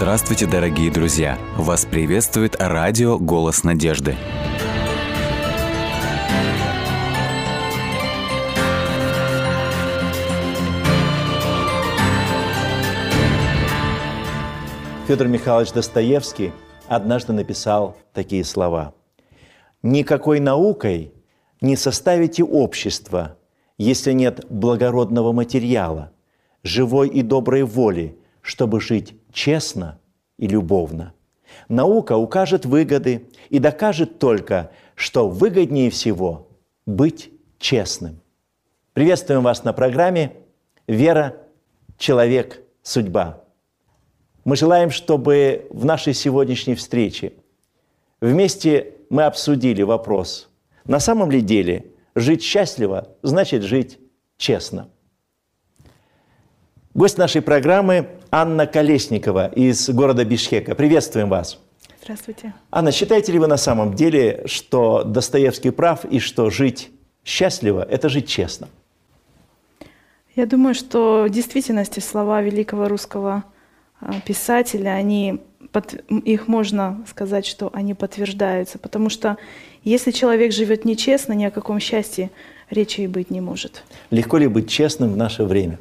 [0.00, 1.38] Здравствуйте, дорогие друзья!
[1.58, 4.16] Вас приветствует радио «Голос надежды».
[15.06, 16.52] Федор Михайлович Достоевский
[16.88, 18.94] однажды написал такие слова.
[19.82, 21.12] «Никакой наукой
[21.60, 23.36] не составите общество,
[23.76, 26.10] если нет благородного материала,
[26.62, 29.98] живой и доброй воли, чтобы жить честно
[30.38, 31.14] и любовно.
[31.68, 36.48] Наука укажет выгоды и докажет только, что выгоднее всего
[36.86, 38.20] быть честным.
[38.92, 40.32] Приветствуем вас на программе
[40.86, 41.36] «Вера,
[41.98, 43.44] человек, судьба».
[44.44, 47.34] Мы желаем, чтобы в нашей сегодняшней встрече
[48.20, 50.48] вместе мы обсудили вопрос,
[50.84, 53.98] на самом ли деле жить счастливо значит жить
[54.36, 54.88] честно–
[56.92, 60.74] Гость нашей программы Анна Колесникова из города Бишкека.
[60.74, 61.60] Приветствуем вас.
[62.02, 62.52] Здравствуйте.
[62.72, 66.90] Анна, считаете ли вы на самом деле, что Достоевский прав и что жить
[67.24, 68.68] счастливо– это жить честно?
[70.34, 73.44] Я думаю, что в действительности слова великого русского
[74.00, 75.40] а, писателя, они,
[76.24, 79.36] их можно сказать, что они подтверждаются, потому что
[79.84, 82.32] если человек живет нечестно, ни о каком счастье
[82.68, 83.84] речи и быть не может.
[84.10, 85.78] Легко ли быть честным в наше время?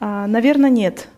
[0.00, 1.08] А, Наверное, нет.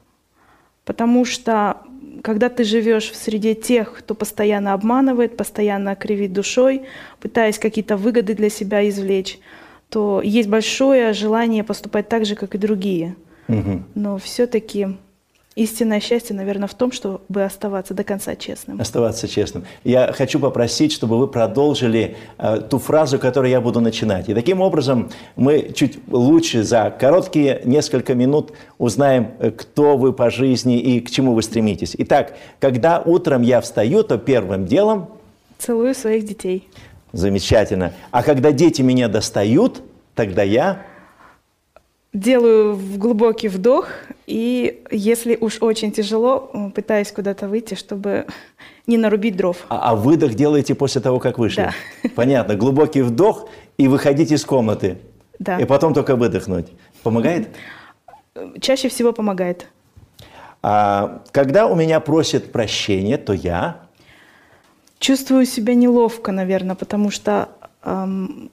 [0.85, 1.79] Потому что
[2.23, 6.83] когда ты живешь в среде тех, кто постоянно обманывает, постоянно кривит душой,
[7.21, 9.39] пытаясь какие-то выгоды для себя извлечь,
[9.89, 13.17] то есть большое желание поступать так же, как и другие.
[13.49, 13.83] Угу.
[13.95, 14.97] Но все-таки
[15.55, 18.81] Истинное счастье, наверное, в том, чтобы оставаться до конца честным.
[18.81, 19.65] Оставаться честным.
[19.85, 24.31] Я хочу попросить, чтобы вы продолжили э, ту фразу, которую я буду начинать.
[24.31, 30.31] И таким образом мы чуть лучше за короткие несколько минут узнаем, э, кто вы по
[30.31, 31.95] жизни и к чему вы стремитесь.
[31.99, 35.11] Итак, когда утром я встаю, то первым делом...
[35.59, 36.67] Целую своих детей.
[37.13, 37.93] Замечательно.
[38.11, 39.83] А когда дети меня достают,
[40.15, 40.87] тогда я
[42.13, 43.89] делаю глубокий вдох,
[44.27, 48.27] и если уж очень тяжело, пытаюсь куда-то выйти, чтобы
[48.87, 49.57] не нарубить дров.
[49.69, 51.73] А, а выдох делаете после того, как вышли?
[52.03, 52.11] Да.
[52.15, 52.55] Понятно.
[52.55, 54.99] Глубокий вдох и выходить из комнаты.
[55.39, 55.59] Да.
[55.59, 56.69] И потом только выдохнуть.
[57.03, 57.49] Помогает?
[58.61, 59.67] Чаще всего помогает.
[60.63, 63.81] А когда у меня просят прощения, то я...
[65.01, 67.49] Чувствую себя неловко, наверное, потому что
[67.83, 68.53] эм,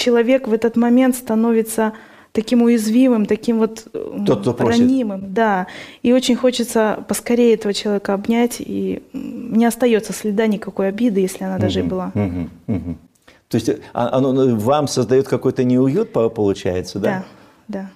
[0.00, 1.92] человек в этот момент становится
[2.32, 3.86] таким уязвимым, таким вот
[4.26, 5.20] Тот, кто ранимым.
[5.20, 5.34] Просит.
[5.34, 5.66] Да.
[6.02, 11.58] И очень хочется поскорее этого человека обнять, и не остается следа никакой обиды, если она
[11.58, 12.12] даже и была.
[12.14, 12.96] Угу, угу.
[13.48, 17.24] То есть а, оно ну, вам создает какой-то неуют, получается, да?
[17.66, 17.90] Да,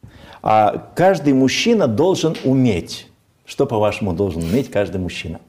[0.00, 0.08] да.
[0.42, 3.08] А каждый мужчина должен уметь.
[3.44, 5.40] Что, по-вашему, должен уметь каждый мужчина?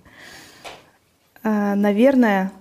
[1.43, 2.51] А, наверное,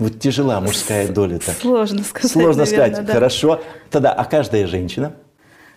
[0.00, 1.52] Вот тяжела мужская доля-то.
[1.52, 2.32] Сложно сказать.
[2.32, 3.06] Сложно наверное, сказать.
[3.06, 3.12] Да.
[3.12, 3.60] Хорошо.
[3.90, 5.12] Тогда, а каждая женщина?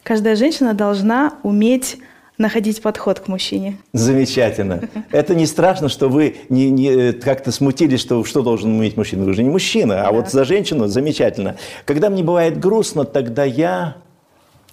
[0.01, 1.97] Каждая женщина должна уметь
[2.37, 3.77] находить подход к мужчине.
[3.91, 4.87] Замечательно.
[5.11, 9.25] Это не страшно, что вы не, не, как-то смутились, что что должен уметь мужчина.
[9.25, 10.11] Вы же не мужчина, а да.
[10.13, 11.57] вот за женщину замечательно.
[11.83, 13.97] Когда мне бывает грустно, тогда я...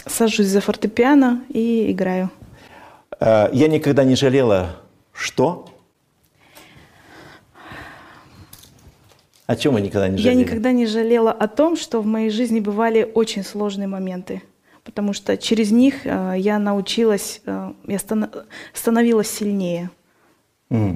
[0.06, 2.31] Сажусь за фортепиано и играю.
[3.19, 4.77] А, я никогда не жалела,
[5.12, 5.67] что
[9.50, 10.38] О чем вы никогда не жалели?
[10.38, 14.43] Я никогда не жалела о том, что в моей жизни бывали очень сложные моменты,
[14.84, 17.99] потому что через них э, я научилась, э, я
[18.72, 19.91] становилась сильнее.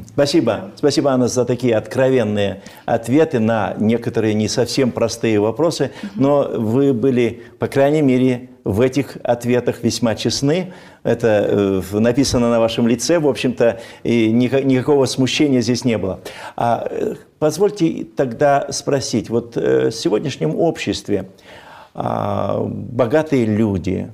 [0.07, 0.71] Спасибо.
[0.77, 5.91] Спасибо, Анна, за такие откровенные ответы на некоторые не совсем простые вопросы.
[6.15, 10.73] Но вы были, по крайней мере, в этих ответах весьма честны.
[11.03, 16.21] Это э, написано на вашем лице, в общем-то, и никакого смущения здесь не было.
[16.57, 21.29] А э, позвольте тогда спросить, вот э, в сегодняшнем обществе
[21.93, 24.11] а, богатые люди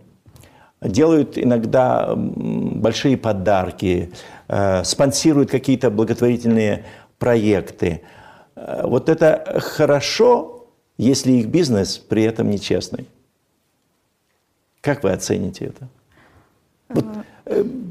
[0.82, 4.12] делают иногда большие подарки,
[4.82, 6.86] спонсируют какие-то благотворительные
[7.18, 8.02] проекты.
[8.56, 10.66] Вот это хорошо,
[10.98, 13.06] если их бизнес при этом нечестный.
[14.80, 15.88] Как вы оцените это?
[16.88, 17.22] Вот, э,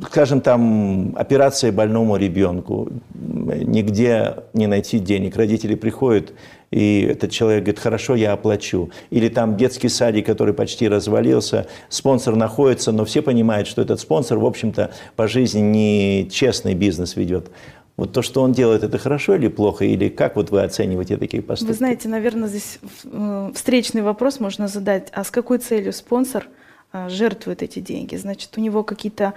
[0.05, 6.33] скажем, там операция больному ребенку, нигде не найти денег, родители приходят,
[6.71, 8.91] и этот человек говорит, хорошо, я оплачу.
[9.09, 14.37] Или там детский садик, который почти развалился, спонсор находится, но все понимают, что этот спонсор,
[14.37, 17.49] в общем-то, по жизни не честный бизнес ведет.
[17.97, 19.83] Вот то, что он делает, это хорошо или плохо?
[19.83, 21.71] Или как вот вы оцениваете такие поступки?
[21.71, 25.09] Вы знаете, наверное, здесь э, встречный вопрос можно задать.
[25.11, 26.47] А с какой целью спонсор–
[26.93, 28.15] жертвует эти деньги.
[28.15, 29.33] Значит, у него какие-то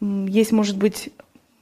[0.00, 1.10] есть, может быть,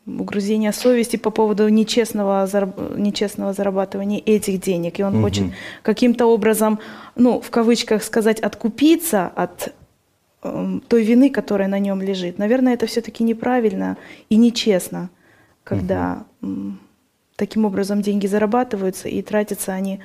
[0.07, 2.49] угрызение совести по поводу нечестного,
[2.97, 4.99] нечестного зарабатывания этих денег.
[4.99, 5.25] И он угу.
[5.25, 5.45] хочет
[5.83, 6.79] каким-то образом,
[7.17, 9.73] ну, в кавычках сказать, откупиться от
[10.43, 12.39] э, той вины, которая на нем лежит.
[12.39, 13.97] Наверное, это все-таки неправильно
[14.31, 15.11] и нечестно,
[15.65, 16.73] когда угу.
[17.37, 20.01] таким образом деньги зарабатываются и тратятся они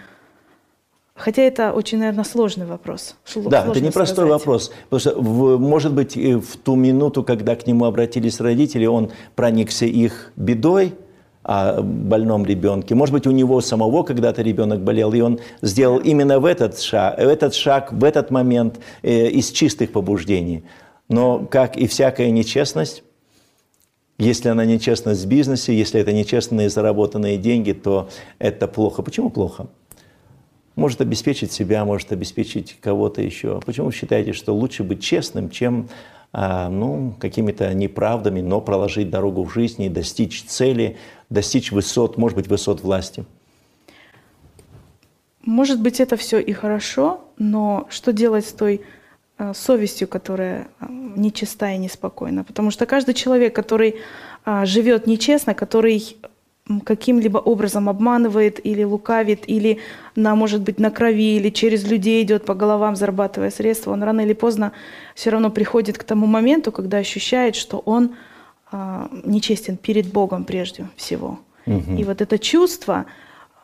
[1.15, 3.15] Хотя это очень, наверное, сложный вопрос.
[3.35, 4.71] Да, это непростой вопрос.
[4.89, 9.85] Потому что, в, может быть, в ту минуту, когда к нему обратились родители, он проникся
[9.85, 10.93] их бедой
[11.43, 12.95] о больном ребенке.
[12.95, 17.17] Может быть, у него самого когда-то ребенок болел, и он сделал именно в этот шаг,
[17.17, 20.65] в этот, шаг, в этот момент э, из чистых побуждений.
[21.07, 23.03] Но, как и всякая нечестность,
[24.17, 28.09] если она нечестность в бизнесе, если это нечестные заработанные деньги, то
[28.39, 29.01] это плохо.
[29.01, 29.67] Почему плохо?
[30.75, 33.59] Может обеспечить себя, может обеспечить кого-то еще.
[33.65, 35.89] Почему вы считаете, что лучше быть честным, чем
[36.33, 40.97] а, ну, какими-то неправдами, но проложить дорогу в жизни, достичь цели,
[41.29, 43.25] достичь высот, может быть, высот власти?
[45.41, 48.81] Может быть, это все и хорошо, но что делать с той
[49.37, 52.43] э, совестью, которая э, нечиста и неспокойна?
[52.43, 53.95] Потому что каждый человек, который
[54.45, 56.17] э, живет нечестно, который
[56.83, 59.79] каким-либо образом обманывает или лукавит, или
[60.15, 64.21] на, может быть, на крови, или через людей идет по головам, зарабатывая средства, он рано
[64.21, 64.71] или поздно
[65.13, 68.15] все равно приходит к тому моменту, когда ощущает, что он
[68.71, 71.39] а, нечестен перед Богом прежде всего.
[71.67, 71.97] Угу.
[71.97, 73.05] И вот это чувство,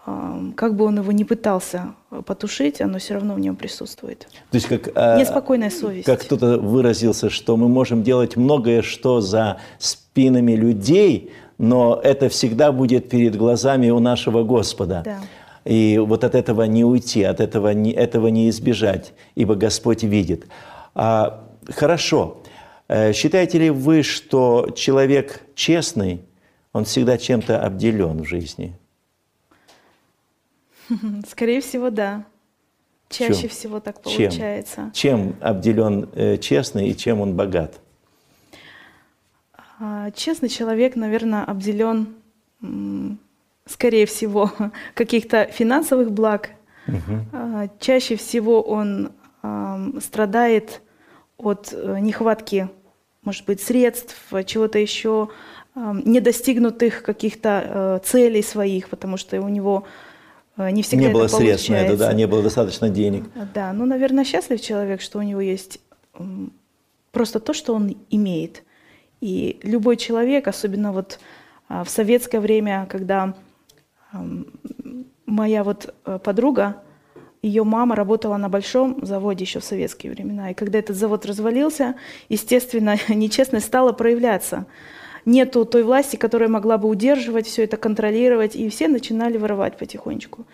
[0.06, 1.95] а, как бы он его не пытался
[2.27, 4.27] потушить, оно все равно в нем присутствует.
[4.51, 6.06] То есть как а, неспокойная совесть.
[6.06, 11.31] Как кто-то выразился, что мы можем делать многое, что за спинами людей,
[11.62, 15.04] но это всегда будет перед глазами у нашего Господа.
[15.06, 15.19] Да.
[15.63, 20.48] И вот от этого не уйти, от этого не, этого не избежать, ибо Господь видит.
[20.96, 22.42] А, хорошо.
[22.88, 26.22] Э, считаете ли вы, что человек честный,
[26.74, 28.75] он всегда чем-то обделен в жизни?
[31.30, 32.25] Скорее всего, да.
[33.07, 33.50] Чаще чем?
[33.50, 34.90] всего так получается.
[34.96, 37.81] Чем, чем обделен э, честный и чем он богат?
[39.83, 42.13] А, честный человек, наверное, обделен,
[43.66, 44.51] скорее всего,
[44.94, 46.51] каких-то финансовых благ.
[46.88, 47.69] Угу.
[47.80, 49.12] Чаще всего он
[50.00, 50.81] страдает
[51.38, 52.69] от э, нехватки,
[53.24, 55.30] может быть, средств, чего-то еще,
[55.74, 59.86] недостигнутых каких-то э, целей своих, потому что у него
[60.57, 63.24] э, не всегда не было это средств на это, да, не было достаточно денег.
[63.56, 65.80] Да, ну, наверное, счастлив человек, что у него есть
[67.12, 68.63] просто то, что он имеет–
[69.21, 71.19] и любой человек, особенно вот
[71.69, 73.35] а, в советское время, когда
[75.25, 76.83] моя вот э, подруга,
[77.41, 80.51] ее мама работала на большом заводе еще в советские времена.
[80.51, 81.95] И когда этот завод развалился,
[82.29, 84.65] естественно, нечестность стала проявляться.
[85.25, 90.45] Нету той власти, которая могла бы удерживать все это, контролировать, и все начинали воровать потихонечку.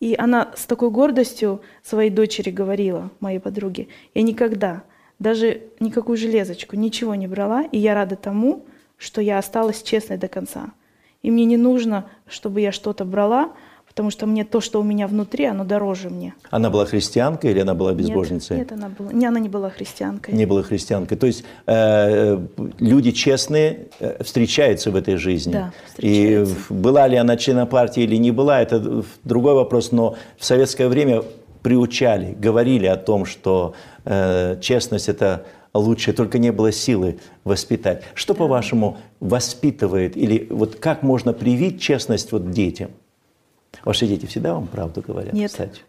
[0.00, 4.82] И она с такой гордостью своей дочери говорила, моей подруге, я никогда
[5.24, 8.64] даже никакую железочку, ничего не брала, и я рада тому,
[8.98, 10.66] что я осталась честной до конца.
[11.22, 13.52] И мне не нужно, чтобы я что-то брала,
[13.88, 16.34] потому что мне то, что у меня внутри, оно дороже мне.
[16.50, 18.58] Она была христианкой или она была безбожницей?
[18.58, 20.34] Нет, нет она, была, не, она не была христианкой.
[20.34, 21.16] Не была христианкой.
[21.16, 22.38] То есть э,
[22.78, 25.52] люди честные э, встречаются в этой жизни.
[25.52, 30.44] Да, И была ли она членом партии или не была, это другой вопрос, но в
[30.44, 31.22] советское время
[31.64, 38.04] приучали, говорили о том, что э, честность это лучше, только не было силы воспитать.
[38.12, 42.90] Что, по-вашему, воспитывает или вот как можно привить честность вот детям?
[43.82, 45.50] Ваши дети всегда вам правду говорят, Нет.
[45.50, 45.80] кстати?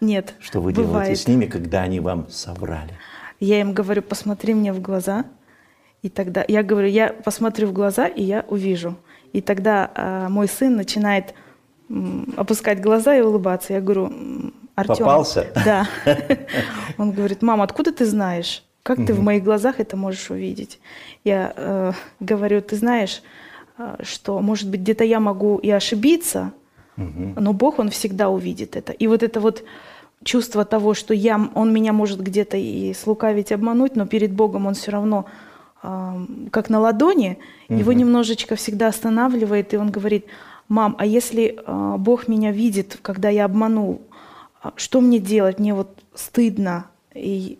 [0.00, 0.34] Нет.
[0.40, 0.90] Что вы бывает.
[0.90, 2.98] делаете с ними, когда они вам соврали?
[3.38, 5.24] Я им говорю, посмотри мне в глаза,
[6.02, 8.96] и тогда я говорю, я посмотрю в глаза, и я увижу.
[9.32, 11.32] И тогда э, мой сын начинает
[12.36, 13.74] опускать глаза и улыбаться.
[13.74, 14.12] Я говорю,
[14.82, 15.06] Артем.
[15.06, 15.46] Попался?
[15.64, 15.88] Да.
[16.98, 18.62] Он говорит, мама, откуда ты знаешь?
[18.82, 20.80] Как ты в моих глазах это можешь увидеть?
[21.24, 23.22] Я э, говорю, ты знаешь,
[23.78, 26.52] э, что, может быть, где-то я могу и ошибиться,
[26.96, 28.92] но Бог, Он всегда увидит это.
[28.92, 29.64] И вот это вот
[30.24, 34.74] чувство того, что я, Он меня может где-то и слукавить, обмануть, но перед Богом Он
[34.74, 35.26] все равно
[35.82, 40.26] э, как на ладони, его немножечко всегда останавливает, и Он говорит,
[40.68, 44.02] мам, а если э, Бог меня видит, когда я обманул,
[44.76, 45.58] что мне делать?
[45.58, 46.86] Мне вот стыдно.
[47.14, 47.58] И,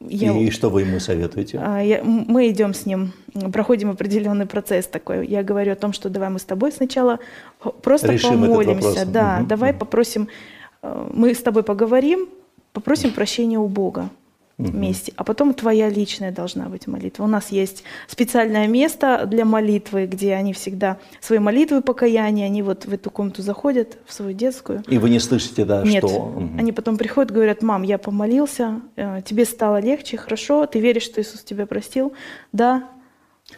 [0.00, 1.60] я, и что вы ему советуете?
[1.62, 3.12] А, я, мы идем с ним,
[3.52, 5.26] проходим определенный процесс такой.
[5.26, 7.18] Я говорю о том, что давай мы с тобой сначала
[7.82, 9.04] просто Решим помолимся.
[9.06, 9.48] Да, угу.
[9.48, 10.28] давай попросим,
[10.82, 12.28] э, мы с тобой поговорим,
[12.72, 14.08] попросим прощения у Бога.
[14.58, 17.24] Вместе, а потом твоя личная должна быть молитва.
[17.24, 22.84] У нас есть специальное место для молитвы, где они всегда свои молитвы покаяния, они вот
[22.84, 24.82] в эту комнату заходят, в свою детскую.
[24.88, 26.26] И вы не слышите, да, Нет, что...
[26.26, 26.58] Мгм.
[26.58, 31.20] они потом приходят, говорят, мам, я помолился, э, тебе стало легче, хорошо, ты веришь, что
[31.20, 32.12] Иисус тебя простил?
[32.52, 32.88] Да.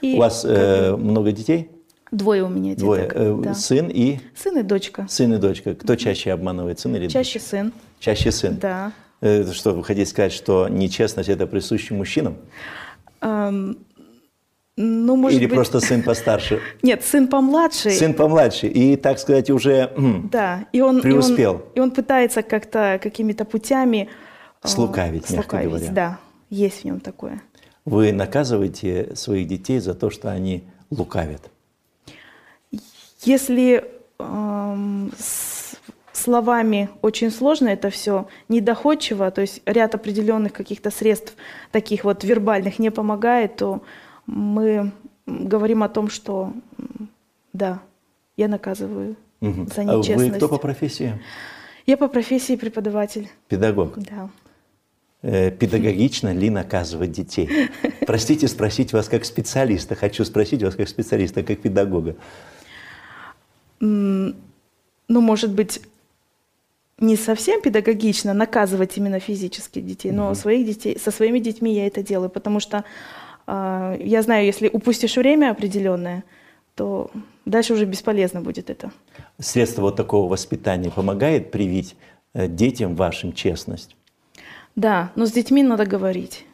[0.02, 1.70] И У вас э, много детей?
[2.10, 2.82] двое у меня деток.
[2.84, 3.10] Двое.
[3.14, 3.54] Э, да.
[3.54, 4.18] Сын и...
[4.34, 5.06] Сын и дочка.
[5.08, 5.74] Сын и дочка.
[5.74, 7.66] Кто чаще обманывает, сын или Чаще сын.
[7.66, 7.80] дочка?
[8.00, 8.58] Чаще сын.
[8.60, 8.92] Да.
[9.20, 12.36] Э, Что, вы хотите сказать, что нечестность– это присуще мужчинам?
[13.20, 13.78] Эм,
[14.76, 15.54] ну, может Или быть...
[15.54, 16.60] просто сын постарше?
[16.82, 17.90] Нет, сын помладше.
[17.90, 18.66] Сын помладше.
[18.68, 19.92] И, так сказать, уже
[20.30, 21.62] Да, и он, и он- Преуспел.
[21.74, 24.08] И он, пытается как-то какими-то путями
[24.62, 25.90] э, Слукавить, мягко слукавить, говоря.
[25.92, 27.42] Да, есть в нем такое.
[27.84, 31.50] вы наказываете своих детей за то, что они лукавят.
[33.22, 33.84] Если
[34.18, 35.12] эм,
[36.20, 41.34] словами очень сложно это все, недоходчиво, то есть ряд определенных каких-то средств,
[41.72, 43.82] таких вот вербальных, не помогает, то
[44.26, 44.92] мы
[45.26, 46.52] говорим о том, что
[47.52, 47.80] да,
[48.36, 49.66] я наказываю Мгм.
[49.68, 50.36] за А вы нечестность.
[50.36, 51.18] кто по профессии?
[51.86, 53.28] Я по профессии преподаватель.
[53.48, 53.98] Педагог.
[53.98, 54.28] Да.
[55.22, 57.70] Э, Педагогично ли наказывать детей?
[58.06, 59.94] Простите спросить вас как специалиста.
[59.94, 62.16] Хочу спросить вас как специалиста, как педагога.
[63.80, 64.34] Ну,
[65.08, 65.80] может быть,
[67.00, 72.02] не совсем педагогично наказывать именно физически детей, но своих детей, со своими детьми я это
[72.02, 72.84] делаю, потому что
[73.46, 76.24] а, я знаю, если упустишь время определенное,
[76.74, 77.10] то
[77.46, 78.92] дальше уже бесполезно будет это.
[79.38, 81.96] Средство вот такого воспитания помогает привить
[82.34, 83.96] э, детям вашим честность?
[84.76, 86.46] Да, но с детьми надо говорить.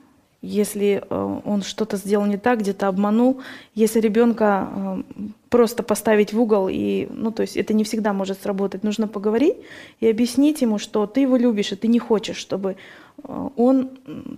[0.46, 3.40] Если э, он что-то сделал не так, где-то обманул,
[3.74, 5.02] если ребенка э,
[5.48, 9.56] просто поставить в угол, и, ну, то есть это не всегда может сработать, нужно поговорить
[10.00, 12.76] и объяснить ему, что ты его любишь, и ты не хочешь, чтобы
[13.22, 13.90] э, он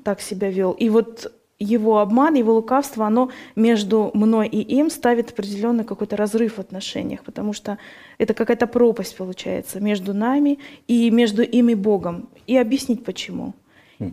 [0.02, 0.72] так себя вел.
[0.72, 6.54] И вот его обман, его лукавство, оно между мной и им ставит определенный какой-то разрыв
[6.54, 7.78] в отношениях, потому что
[8.18, 12.28] это какая-то пропасть получается между нами и между им и Богом.
[12.46, 13.54] И объяснить почему.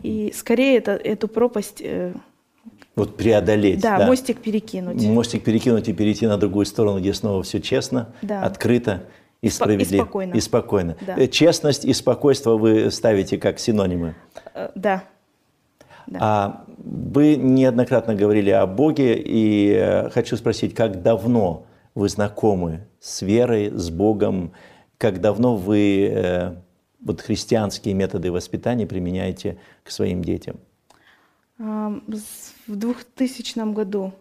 [0.04, 2.14] И скорее это, эту пропасть, э,
[2.96, 3.82] Вот преодолеть.
[3.82, 5.04] да, мостик перекинуть.
[5.06, 8.42] Мостик перекинуть и перейти на другую сторону, где снова все честно, Да.
[8.44, 9.04] открыто
[9.42, 10.04] и Спо- и справедливо.
[10.04, 10.34] спокойно.
[10.34, 10.98] И спокойно.
[11.06, 11.16] Да.
[11.18, 14.16] Э, Честность и спокойство вы ставите как синонимы.
[14.54, 15.04] Э, Да.
[16.08, 16.20] Да.
[16.22, 21.66] А вы неоднократно говорили о Боге, и хочу спросить, как давно
[21.96, 24.52] вы знакомы с верой, с Богом,
[25.00, 26.58] как давно вы
[27.06, 30.58] вот христианские методы воспитания применяете к своим детям?
[31.58, 32.02] В
[32.68, 34.12] 2000 году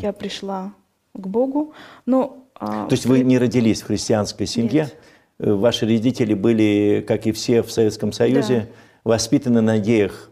[0.00, 0.72] я пришла
[1.12, 1.72] к Богу,
[2.06, 2.44] но...
[2.54, 4.96] а, То есть вы не родились в христианской семье, Нет.
[5.38, 8.68] Э, ваши родители были, как и все в Советском Союзе,
[9.04, 10.28] воспитаны на идеях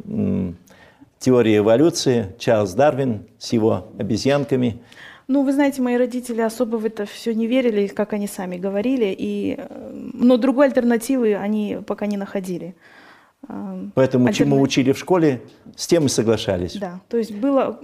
[1.18, 4.80] теории эволюции, Чарльз Дарвин с его обезьянками.
[5.28, 9.14] Ну, вы знаете, мои родители особо в это все не верили, как они сами говорили,
[9.18, 12.76] и, э, но другой альтернативы они пока не находили.
[13.48, 15.40] Ам, Поэтому чему альтерна- учили в школе,
[15.76, 16.76] с тем и соглашались.
[16.76, 17.78] Да, то есть было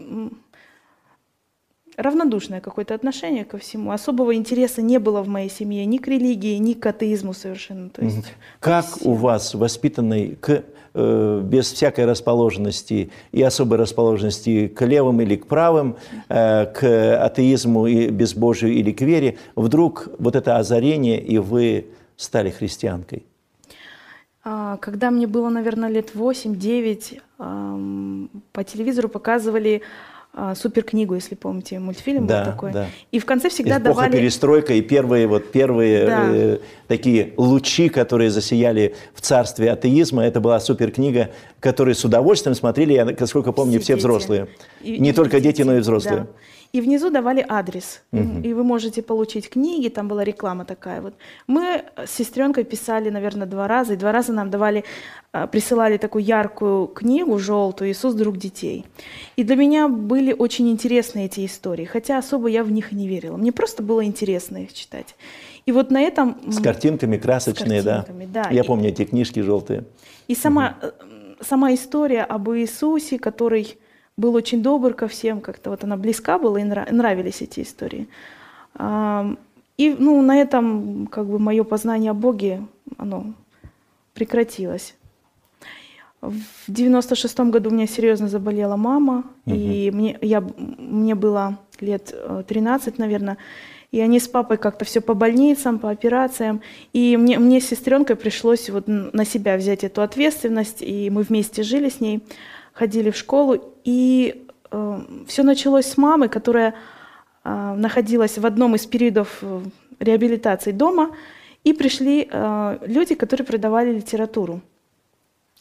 [1.97, 3.91] равнодушное какое-то отношение ко всему.
[3.91, 7.91] Особого интереса не было в моей семье ни к религии, ни к атеизму совершенно.
[7.91, 14.85] То есть, Как все- у вас, воспитанный к, без всякой расположенности и особой расположенности к
[14.85, 15.97] левым или к правым,
[16.29, 22.51] э, к атеизму и безбожию или к вере, вдруг вот это озарение, и вы стали
[22.51, 23.25] христианкой?
[24.45, 29.83] А, Когда мне было, наверное, лет 8-9, ам, по телевизору показывали
[30.35, 32.73] а, суперкнигу, если помните, мультфильм Да, был такой.
[32.73, 32.87] да.
[33.11, 34.13] И в конце всегда Эпоха давали...
[34.13, 36.31] перестройка и первые, вот первые Да.
[36.33, 36.59] э,
[36.89, 43.05] такие лучи, которые засияли в царстве атеизма, это была суперкнига, которую с удовольствием смотрели, я,
[43.05, 43.99] насколько помню, все, дети.
[43.99, 44.49] взрослые.
[44.81, 46.21] И- Не и только дети, но и взрослые.
[46.23, 46.27] Да.
[46.73, 48.01] И внизу давали адрес.
[48.13, 51.15] И вы можете получить книги, там была реклама такая вот.
[51.47, 54.85] Мы с сестренкой писали, наверное, два раза, и два раза нам давали,
[55.33, 58.87] а, присылали такую яркую книгу, желтую, «Иисус, друг детей».
[59.37, 63.07] И для меня были очень интересны эти истории, хотя особо я в них и не
[63.07, 63.37] верила.
[63.37, 65.15] Мне просто было интересно их читать.
[65.67, 66.39] И вот на этом...
[66.51, 67.97] С картинками красочные, да.
[67.97, 68.49] картинками, да.
[68.51, 69.85] Я И- помню эти книжки желтые.
[70.27, 70.91] и сама, э,
[71.43, 73.77] сама история об Иисусе, который
[74.17, 78.09] был очень добр ко всем, как-то вот она близка была, и нра- нравились эти истории.
[79.79, 82.63] И ну, на этом как бы мое познание о Боге,
[82.99, 83.33] оно
[84.15, 84.95] прекратилось.
[86.21, 86.37] В
[86.69, 92.99] 96 году у меня серьезно заболела мама, и мне, я, мне было лет э, 13,
[92.99, 93.39] наверное,
[93.91, 98.15] и они с папой как-то все по больницам, по операциям, и мне, мне с сестренкой
[98.15, 102.23] пришлось вот на себя взять эту ответственность, и мы вместе жили с ней.
[102.73, 106.75] Ходили в школу, и э, все началось с мамы, которая
[107.45, 109.61] э, находилась в одном из периодов э,
[110.01, 111.11] реабилитации дома,
[111.65, 114.61] и пришли э, люди, которые продавали литературу.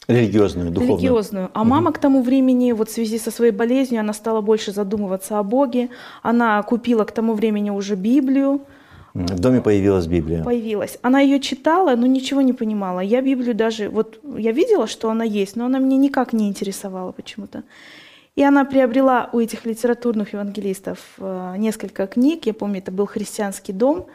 [0.08, 0.98] Религиозную, духовную.
[0.98, 1.50] Религиозную.
[1.54, 5.38] А мама к тому времени, вот в связи со своей болезнью, она стала больше задумываться
[5.38, 5.90] о Боге.
[6.22, 8.62] Она купила к тому времени уже Библию.
[9.14, 10.42] В доме появилась Библия.
[10.42, 10.98] Появилась.
[11.02, 13.00] Она ее читала, но ничего не понимала.
[13.00, 17.12] Я Библию даже, вот я видела, что она есть, но она меня никак не интересовала
[17.12, 17.62] почему-то.
[18.34, 22.46] И она приобрела у этих литературных евангелистов э, несколько книг.
[22.46, 24.06] Я помню, это был христианский дом.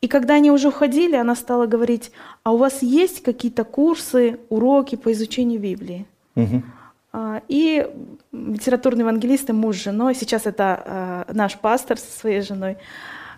[0.00, 2.10] И когда они уже уходили, она стала говорить,
[2.42, 6.06] а у вас есть какие-то курсы, уроки по изучению Библии?
[7.12, 7.86] А, И
[8.32, 12.78] литературные евангелисты, муж с женой, сейчас это а, наш пастор со своей женой,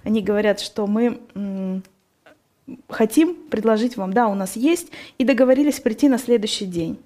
[0.04, 1.20] они говорят, что мы
[2.88, 6.98] хотим предложить вам, да, у нас есть, и договорились прийти на следующий день.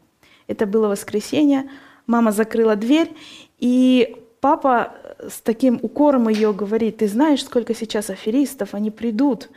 [0.46, 1.68] Это было воскресенье,
[2.06, 3.12] мама закрыла дверь,
[3.58, 9.50] и папа с таким укором ее говорит, ты знаешь, сколько сейчас аферистов, они придут,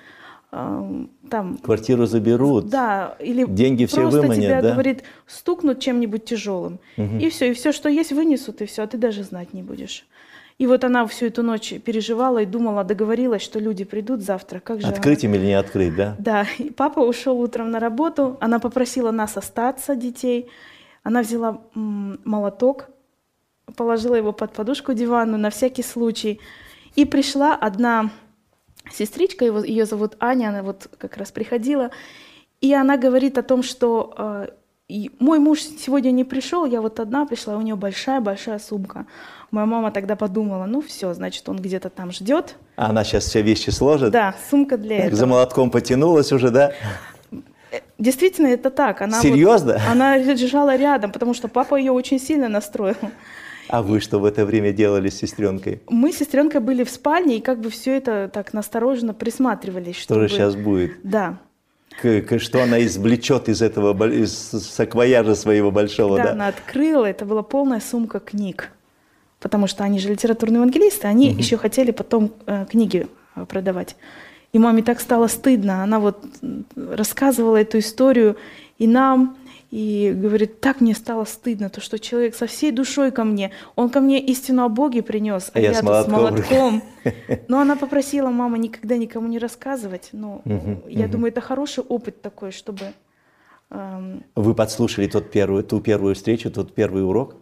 [0.52, 2.68] а, там, Квартиру заберут.
[2.68, 4.74] да, или деньги все выманят, тебя, да?
[4.74, 6.80] говорит, стукнут чем-нибудь тяжелым.
[6.98, 10.06] И все, и все, что есть, вынесут, и все, а ты даже знать не будешь.
[10.62, 14.60] И вот она всю эту ночь переживала и думала, договорилась, что люди придут завтра.
[14.60, 16.16] Как же она- Открыть им или не открыть, да?
[16.20, 20.50] Да, и папа ушел утром на работу, она попросила нас остаться, детей.
[21.02, 22.90] Она взяла молоток,
[23.76, 26.40] положила его под подушку диванную на всякий случай.
[26.96, 28.12] И пришла одна
[28.92, 31.90] сестричка, его, ее зовут Аня, она вот как раз приходила,
[32.62, 34.48] и она говорит о том, что э,
[34.92, 39.06] и мой муж сегодня не пришел, я вот одна пришла, у нее большая-большая сумка.
[39.52, 42.56] Моя мама тогда подумала, ну все, значит, он где-то там ждет.
[42.76, 44.12] А она сейчас все вещи сложит?
[44.12, 45.18] Да, сумка для Так, этого.
[45.18, 46.74] за молотком потянулась уже, да?
[47.98, 49.02] Действительно, это так.
[49.02, 49.80] Она вот- Серьезно?
[49.90, 52.96] она лежала рядом, потому что папа ее очень сильно настроил.
[53.70, 55.82] А вы что в это время делали с сестренкой?
[55.90, 59.96] Мы с сестренкой были в спальне и как бы все это так настороженно присматривались.
[59.96, 60.92] Что же чтобы- сейчас будет?
[61.04, 61.38] Да.
[62.00, 66.36] К- к- что она извлечет из этого, из саквояжа своего большого, Когда да?
[66.36, 68.72] она открыла, это была полная сумка книг.
[69.40, 73.96] Потому что они же литературные евангелисты, они еще хотели потом э, книги э, продавать.
[74.54, 75.84] И маме так стало стыдно.
[75.84, 76.24] Она вот
[76.76, 78.38] рассказывала эту историю
[78.78, 79.38] и нам,
[79.72, 83.90] и говорит, так мне стало стыдно, то, что человек со всей душой ко мне, он
[83.90, 86.60] ко мне истину о Боге принес, А я с тут молотком руке.
[86.60, 86.84] молотком.
[87.48, 90.10] Но она попросила мама никогда никому не рассказывать.
[90.12, 90.42] Ну,
[90.88, 92.94] я думаю, это хороший опыт такой, чтобы
[93.70, 97.36] эм, Вы подслушали тот первую, ту первую встречу, тот первый урок?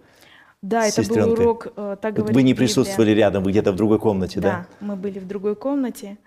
[0.61, 1.45] Да, с это был сестренкой?
[1.45, 2.67] урок э, «Так Вот говорит вы не Библия».
[2.67, 4.67] присутствовали рядом, вы где-то в другой комнате, да?
[4.79, 6.17] Да, мы были в другой комнате.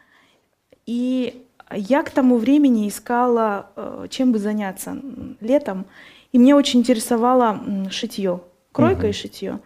[0.86, 1.44] И
[1.76, 4.96] я к тому времени искала, э, чем бы заняться
[5.40, 5.84] летом.
[6.32, 8.40] И мне очень интересовало шитье,
[8.72, 9.58] кройка и шитье.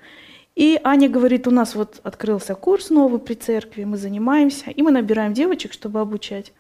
[0.57, 4.91] И Аня говорит, у нас вот открылся курс новый при церкви, мы занимаемся, и мы
[4.91, 6.53] набираем девочек, чтобы обучать.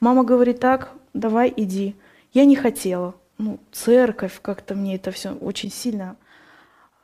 [0.00, 1.94] Мама говорит, так, давай иди.
[2.32, 3.14] Я не хотела.
[3.38, 6.16] Ну, церковь, как-то мне это все очень сильно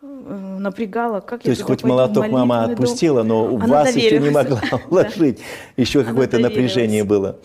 [0.02, 0.06] э,
[0.58, 1.20] напрягало.
[1.20, 2.70] Как То я есть хоть молоток мама дом?
[2.72, 4.34] отпустила, но у Она вас еще не доверилась.
[4.34, 4.80] могла Да.
[4.88, 5.40] уложить.
[5.76, 7.38] Еще какое-то напряжение доверилась.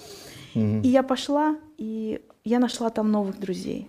[0.56, 3.88] И я пошла, и я нашла там новых друзей.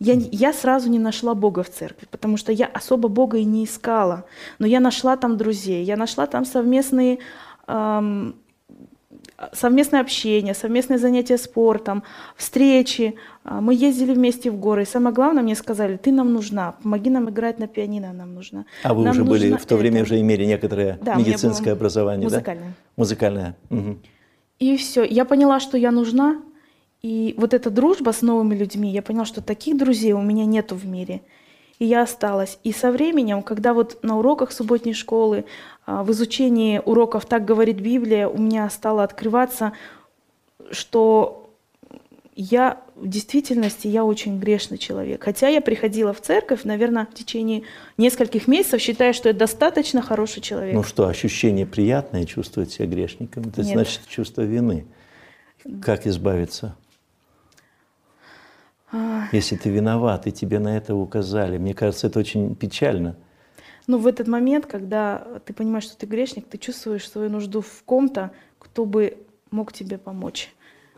[0.00, 3.64] Я, я сразу не нашла Бога в церкви, потому что я особо Бога и не
[3.64, 4.24] искала.
[4.58, 7.18] Но я нашла там друзей, я нашла там совместные,
[7.66, 8.34] ам,
[9.52, 12.02] совместное общение, совместные занятия спортом,
[12.36, 13.14] встречи.
[13.44, 14.82] А, Мы ездили вместе в горы.
[14.82, 18.64] И самое главное, мне сказали, ты нам нужна, помоги нам играть на пианино, нам нужна.
[18.82, 20.04] А вы Нам уже были, в то время это».
[20.06, 22.68] уже имели некоторое Да, медицинское образование, музыкальное.
[22.68, 22.74] да?
[22.96, 23.56] Музыкальное.
[23.70, 24.00] Мгм.
[24.58, 25.04] И все.
[25.04, 26.40] Я поняла, что я нужна.
[27.02, 30.74] И вот эта дружба с новыми людьми, я поняла, что таких друзей у меня нету
[30.74, 31.20] в мире.
[31.78, 32.58] И я осталась.
[32.64, 35.44] И со временем, когда вот на уроках субботней школы,
[35.86, 39.72] а, в изучении уроков «Так говорит Библия», у меня стало открываться,
[40.70, 41.50] что
[42.36, 45.24] я в действительности я очень грешный человек.
[45.24, 47.62] Хотя я приходила в церковь, наверное, в течение
[47.98, 50.74] нескольких месяцев, считая, что я достаточно хороший человек.
[50.74, 53.72] Ну что, ощущение приятное, чувствовать себя грешником, это Нет.
[53.72, 54.86] значит чувство вины.
[55.82, 56.76] Как избавиться?
[58.92, 59.24] А.
[59.32, 61.58] Если ты виноват, и тебе на это указали.
[61.58, 63.16] Мне кажется, это очень печально.
[63.86, 67.82] Но в этот момент, когда ты понимаешь, что ты грешник, ты чувствуешь свою нужду в
[67.84, 69.18] ком-то, кто бы
[69.50, 70.54] мог тебе помочь.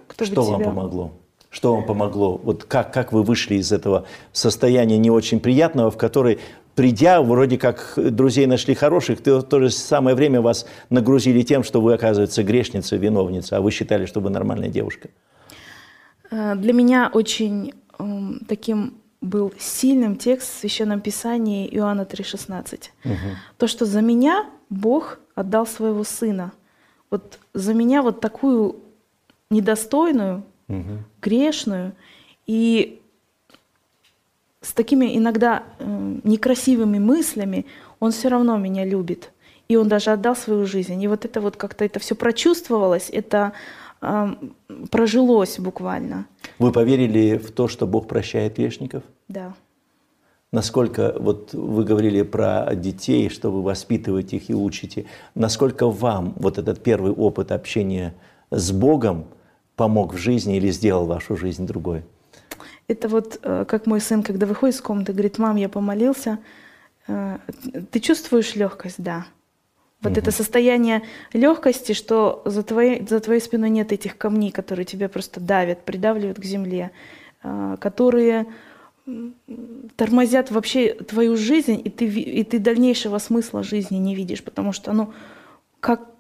[0.07, 1.13] Кто бы Что вам тебя- помогло?
[1.57, 2.39] Что вам помогло?
[2.45, 6.37] Вот как, как вы вышли из этого состояния не очень приятного, в которое,
[6.75, 11.65] придя, вроде как друзей нашли хороших, то в то же самое время вас нагрузили тем,
[11.65, 15.09] что вы, оказывается, грешница, виновница, а вы считали, что вы нормальная девушка.
[16.31, 18.93] Э, Для меня очень эм, таким
[19.23, 22.91] был сильным текст в Священном Писании Иоанна 3,16.
[23.57, 26.53] То, что за меня Бог отдал своего Сына.
[27.11, 28.77] Вот за меня вот такую
[29.49, 30.43] недостойную,
[31.21, 31.93] грешную
[32.47, 33.01] и
[34.67, 37.67] с такими иногда э, некрасивыми мыслями,
[38.01, 39.33] Он все равно меня любит.
[39.69, 41.01] И Он даже отдал свою жизнь.
[41.01, 43.53] И вот это вот как-то это все прочувствовалось, это
[44.03, 44.35] э,
[44.91, 46.27] прожилось буквально.
[46.59, 49.05] Вы поверили в то, что Бог прощает грешников?
[49.29, 49.55] Да.
[50.53, 56.59] Насколько, вот вы говорили про детей, что вы воспитываете их и учите, насколько вам вот
[56.59, 58.15] этот первый опыт общения
[58.51, 59.27] с Богом
[59.77, 62.03] помог в жизни или сделал вашу жизнь другой?
[62.89, 66.39] Это вот э, как мой сын, когда выходит из комнаты, говорит, мам, я помолился,
[67.09, 67.39] э,
[67.91, 69.03] ты чувствуешь легкость?
[69.03, 69.27] Да.
[70.03, 70.21] Вот угу.
[70.21, 75.41] это состояние легкости, что за твоей, за твоей спиной нет этих камней, которые тебя просто
[75.41, 76.91] давят, придавливают к земле,
[77.43, 78.47] э, которые
[79.97, 84.93] тормозят вообще твою жизнь, и ты, и ты дальнейшего смысла жизни не видишь, потому что,
[84.93, 85.13] ну,
[85.79, 86.11] как,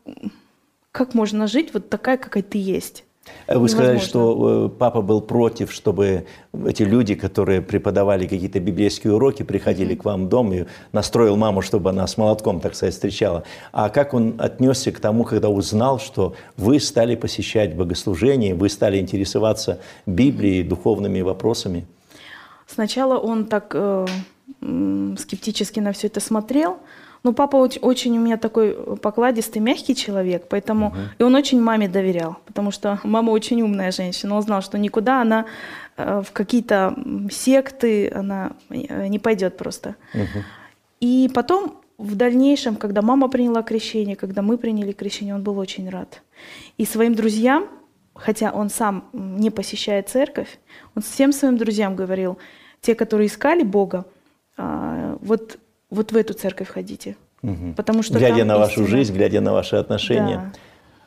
[0.92, 3.05] как можно жить вот такая, какая ты есть?
[3.49, 3.77] Вы Невозможно.
[3.77, 6.27] сказали, что э, папа был против, чтобы
[6.67, 10.01] эти люди, которые преподавали какие-то библейские уроки, приходили mm-hmm.
[10.01, 13.45] к вам в дом и настроил маму, чтобы она с молотком, так сказать, встречала.
[13.73, 18.99] А как он отнесся к тому, когда узнал, что вы стали посещать богослужение, вы стали
[18.99, 21.87] интересоваться Библией, духовными вопросами?
[22.67, 24.07] Сначала он так э,
[25.19, 26.79] скептически на все это смотрел,
[27.27, 30.87] ну, папа очень, у меня такой покладистый, мягкий человек, поэтому...
[30.87, 31.19] Uh-huh.
[31.19, 34.37] И он очень маме доверял, потому что мама очень умная женщина.
[34.37, 35.45] Он знал, что никуда она
[35.97, 36.95] э, в какие-то
[37.31, 39.97] секты она э, не пойдет просто.
[40.15, 40.43] Uh-huh.
[41.01, 45.91] И потом в дальнейшем, когда мама приняла крещение, когда мы приняли крещение, он был очень
[45.91, 46.23] рад.
[46.79, 47.67] И своим друзьям,
[48.15, 50.61] хотя он сам не посещает церковь,
[50.95, 52.39] он всем своим друзьям говорил,
[52.83, 54.05] те, которые искали Бога,
[54.57, 55.59] а, вот
[55.90, 57.16] вот в эту церковь ходите.
[57.42, 57.75] Угу.
[57.77, 58.88] Потому что глядя на вашу истина.
[58.88, 60.37] жизнь, глядя на ваши отношения.
[60.37, 60.53] Да.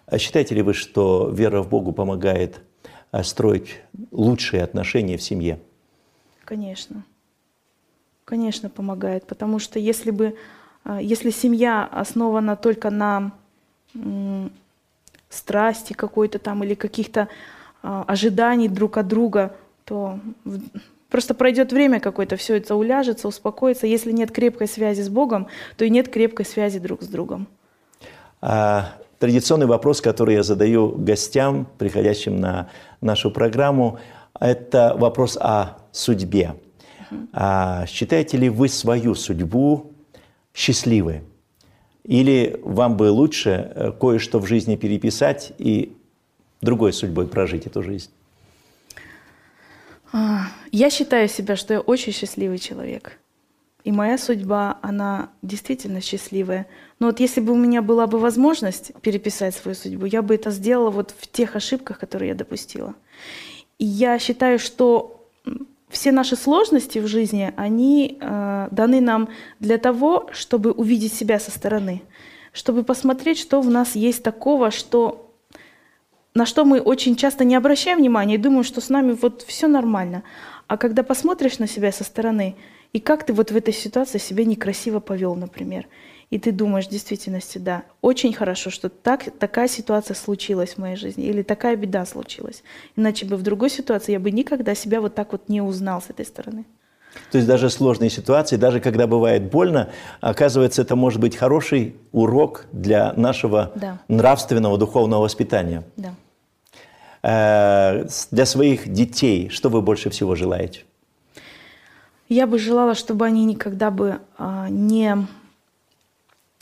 [0.06, 2.62] А считаете ли вы, что вера в Богу помогает
[3.12, 5.60] а, строить лучшие отношения в семье?
[6.46, 7.04] Конечно.
[8.26, 9.26] Конечно, помогает.
[9.26, 10.36] Потому что если бы
[10.84, 13.32] а, если семья основана только на
[15.30, 17.28] страсти какой-то там или каких-то
[17.82, 20.20] ожиданий друг от друга, то
[21.10, 23.88] Просто пройдет время какое-то, все это уляжется, успокоится.
[23.88, 27.48] Если нет крепкой связи с Богом, то и нет крепкой связи друг с другом.
[28.42, 32.70] А, традиционный вопрос, который я задаю гостям, приходящим на
[33.02, 34.00] нашу программу,
[34.40, 36.56] это вопрос о судьбе.
[37.34, 39.92] А, считаете ли вы свою судьбу
[40.54, 41.22] счастливой?
[42.04, 45.96] Или вам бы лучше э, кое-что в жизни переписать и
[46.62, 48.10] другой судьбой прожить эту жизнь?
[50.12, 53.20] А, я считаю себя, что я очень счастливый человек.
[53.84, 56.68] И моя судьба, она действительно счастливая.
[57.00, 60.52] Но вот если бы у меня была бы возможность переписать свою судьбу, я бы это
[60.52, 62.94] сделала вот в тех ошибках, которые я допустила.
[63.78, 65.26] И я считаю, что
[65.90, 71.50] все наши сложности в жизни, они э, даны нам для того, чтобы увидеть себя со
[71.50, 72.04] стороны,
[72.52, 75.29] чтобы посмотреть, что в нас есть такого, что
[76.34, 79.68] на что мы очень часто не обращаем внимания и думаем, что с нами вот все
[79.68, 80.24] нормально.
[80.68, 82.56] А когда посмотришь на себя со стороны,
[82.94, 85.88] и как ты вот в этой ситуации себя некрасиво повел, например,
[86.30, 90.96] и ты думаешь, в действительности, да, очень хорошо, что так, такая ситуация случилась в моей
[90.96, 92.64] жизни, или такая беда случилась.
[92.96, 96.10] Иначе бы в другой ситуации я бы никогда себя вот так вот не узнал с
[96.12, 96.66] этой стороны.
[97.32, 99.90] То есть даже сложные ситуации, даже когда бывает больно,
[100.22, 104.00] оказывается, это может быть хороший урок для нашего да.
[104.08, 105.84] нравственного, духовного воспитания.
[105.96, 106.14] Да.
[107.22, 110.84] Э, для своих детей что вы больше всего желаете?
[112.30, 115.28] Я бы желала, чтобы они никогда бы а, не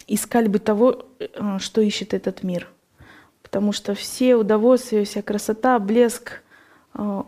[0.08, 2.68] искали бы того, э, что ищет этот мир.
[3.44, 6.42] Потому что все удовольствия, вся красота, блеск,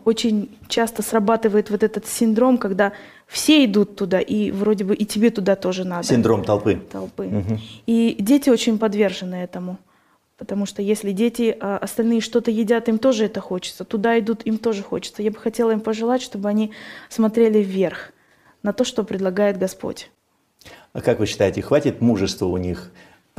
[0.04, 2.92] очень часто срабатывает вот этот синдром, когда
[3.26, 6.06] все идут туда, и вроде бы и тебе туда тоже надо.
[6.06, 6.80] Синдром толпы.
[6.90, 7.26] Толпы.
[7.26, 7.58] Угу.
[7.86, 9.78] И дети очень подвержены этому.
[10.36, 13.84] Потому что если дети а, остальные что-то едят, им тоже это хочется.
[13.84, 15.22] Туда идут, им тоже хочется.
[15.22, 16.72] Я бы хотела им пожелать, чтобы они
[17.10, 18.12] смотрели вверх
[18.62, 20.10] на то, что предлагает Господь.
[20.92, 22.90] А как вы считаете, хватит мужества у них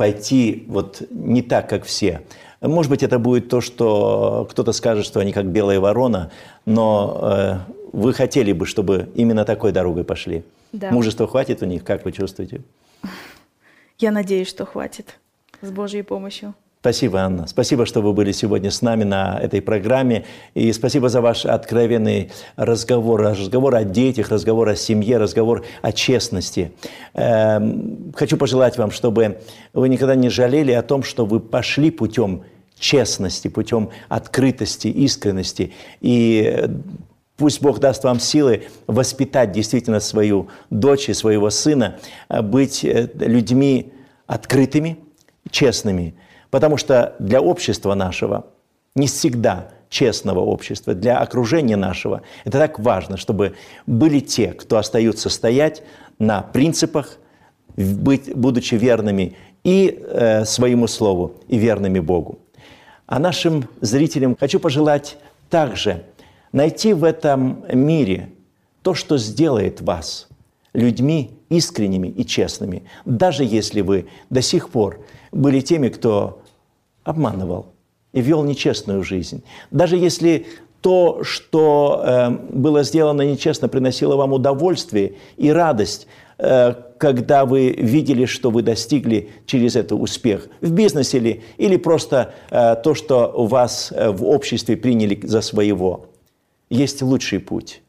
[0.02, 2.22] пойти вот не так, как все?
[2.60, 6.32] Может быть, это будет то, что кто-то скажет, что они как белая ворона,
[6.66, 7.58] но э,
[7.92, 10.42] вы хотели бы, чтобы именно такой дорогой пошли.
[10.72, 10.90] Да.
[10.90, 12.62] Мужества хватит у них, как вы чувствуете?
[14.00, 15.20] Я надеюсь, что хватит
[15.60, 16.54] с Божьей помощью.
[16.82, 17.46] Спасибо, Анна.
[17.46, 20.24] Спасибо, что вы были сегодня с нами на этой программе.
[20.54, 23.20] И спасибо за ваш откровенный разговор.
[23.20, 26.72] Разговор о детях, разговор о семье, разговор о честности.
[27.14, 29.38] Эм, хочу пожелать вам, чтобы
[29.72, 32.42] вы никогда не жалели о том, что вы пошли путем
[32.76, 35.72] честности, путем открытости, искренности.
[36.00, 36.68] И
[37.36, 43.92] Пусть Бог даст вам силы воспитать действительно свою дочь и своего сына, быть э, людьми
[44.26, 44.98] открытыми,
[45.50, 46.14] честными,
[46.52, 48.44] Потому что для общества нашего,
[48.94, 53.54] не всегда честного общества, для окружения нашего, это так важно, чтобы
[53.86, 55.82] были те, кто остаются стоять
[56.18, 57.16] на принципах,
[57.74, 59.34] быть, будучи верными
[59.64, 62.38] и э, своему слову, и верными Богу.
[63.06, 65.16] А нашим зрителям хочу пожелать
[65.48, 66.04] также
[66.52, 68.28] найти в этом мире
[68.82, 70.28] то, что сделает вас
[70.74, 76.41] людьми искренними и честными, даже если вы до сих пор были теми, кто
[77.04, 77.66] обманывал
[78.12, 79.42] и вел нечестную жизнь.
[79.70, 80.46] Даже если
[80.80, 88.26] то, что э, было сделано нечестно, приносило вам удовольствие и радость, э, когда вы видели,
[88.26, 93.92] что вы достигли через это успех в бизнесе ли, или просто э, то, что вас
[93.92, 96.06] э, в обществе приняли за своего.
[96.68, 97.80] Есть лучший путь.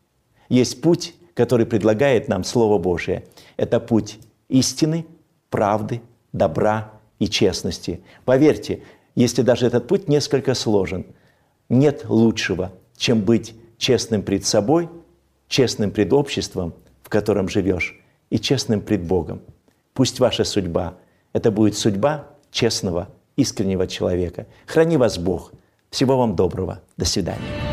[0.49, 3.23] Есть путь, который предлагает нам Слово Божие.
[3.57, 5.05] Это путь истины,
[5.49, 8.01] правды, добра и честности.
[8.25, 8.81] Поверьте,
[9.15, 11.05] если даже этот путь несколько сложен.
[11.69, 14.89] Нет лучшего, чем быть честным пред собой,
[15.47, 17.99] честным пред обществом, в котором живешь,
[18.29, 19.41] и честным пред Богом.
[19.93, 20.95] Пусть ваша судьба–
[21.33, 24.47] это будет судьба честного, искреннего человека.
[24.65, 25.51] Храни вас Бог.
[25.89, 26.81] Всего вам доброго.
[26.97, 27.72] До свидания.